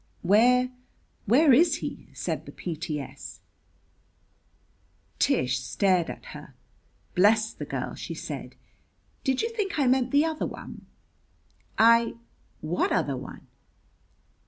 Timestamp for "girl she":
7.65-8.15